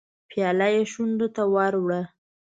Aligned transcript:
پياله 0.29 0.67
يې 0.75 0.81
شونډو 0.91 1.27
ته 1.35 1.43
ور 1.53 1.73
وړه. 1.83 2.01